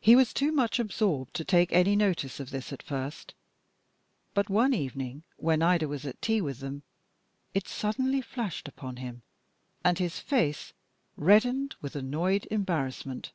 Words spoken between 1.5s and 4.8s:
any notice of this at first, but, one